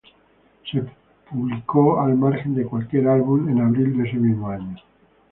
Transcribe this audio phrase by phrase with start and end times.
[0.71, 0.81] Se
[1.29, 4.75] publicó al margen de cualquier álbum en abril de ese mismo año.